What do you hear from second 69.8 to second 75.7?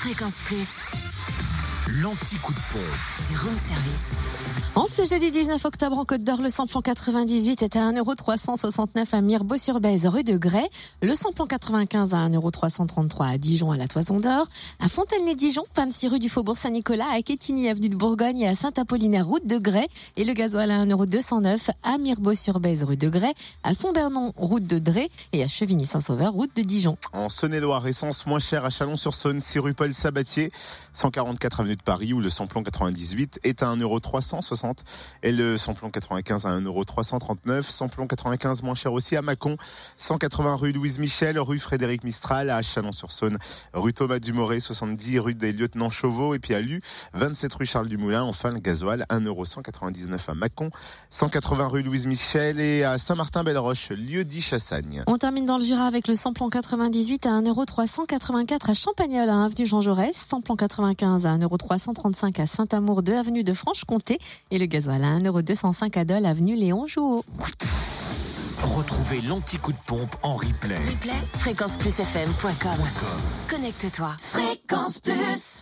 pompe en replay. Replay, fréquenceplusfm.com. Connecte-toi. Fréquence Plus.